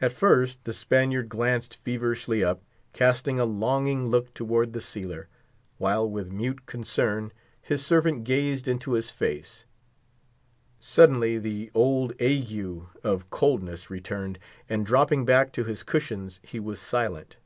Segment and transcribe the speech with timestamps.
[0.00, 5.28] At first, the Spaniard glanced feverishly up, casting a longing look towards the sealer,
[5.78, 7.30] while with mute concern
[7.62, 9.66] his servant gazed into his face.
[10.80, 16.80] Suddenly the old ague of coldness returned, and dropping back to his cushions he was
[16.80, 17.36] silent.